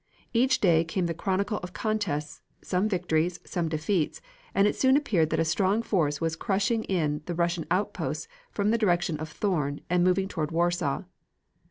[0.33, 4.19] Each day came the chronicle of contests, some victories, some defeats,
[4.55, 8.71] and it soon appeared that a strong force was crushing in the Russian outposts from
[8.71, 11.03] the direction of Thorn and moving toward Warsaw.